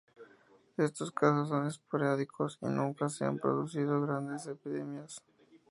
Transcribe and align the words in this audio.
Estos 0.77 1.11
casos 1.11 1.49
son 1.49 1.67
esporádicos 1.67 2.57
y 2.63 2.65
nunca 2.65 3.07
se 3.07 3.23
han 3.23 3.37
producido 3.37 4.01
grandes 4.01 4.47
epidemias. 4.47 5.21